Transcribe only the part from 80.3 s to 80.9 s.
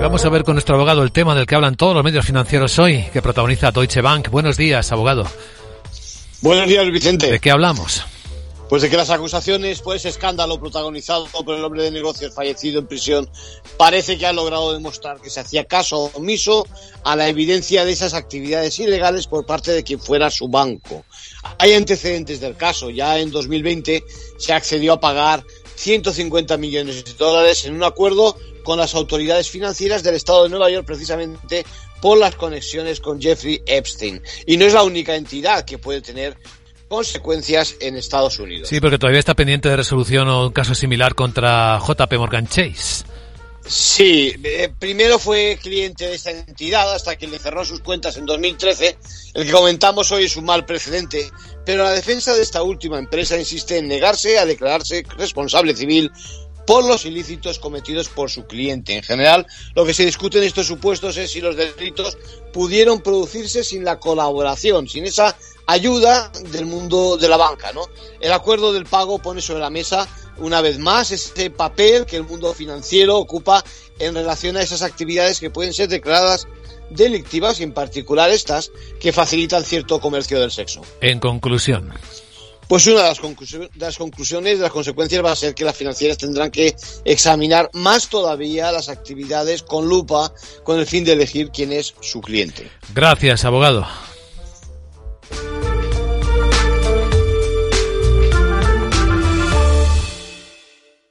del sexo.